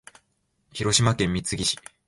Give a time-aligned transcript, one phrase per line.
[0.73, 1.77] 広島県三次市